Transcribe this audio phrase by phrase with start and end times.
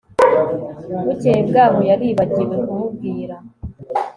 [1.05, 3.35] bukeye bwaho, yaribagiwe kumubwira